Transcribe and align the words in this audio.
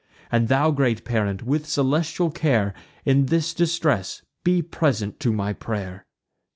And 0.31 0.47
thou, 0.47 0.71
great 0.71 1.05
parent, 1.05 1.43
with 1.43 1.67
celestial 1.69 2.31
care, 2.31 2.73
In 3.05 3.27
this 3.27 3.53
distress 3.53 4.23
be 4.43 4.63
present 4.63 5.19
to 5.19 5.31
my 5.31 5.53
pray'r!" 5.53 6.07